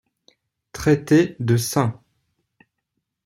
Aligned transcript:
Traité 0.71 1.35
de 1.39 1.57
St. 1.57 1.91